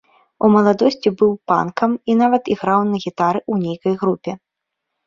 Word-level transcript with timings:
У 0.45 0.49
маладосці 0.53 1.09
быў 1.19 1.31
панкам 1.51 1.91
і 2.09 2.17
нават 2.25 2.43
іграў 2.57 2.81
на 2.95 3.07
гітары 3.07 3.39
ў 3.51 3.65
нейкай 3.69 3.93
групе. 4.03 4.31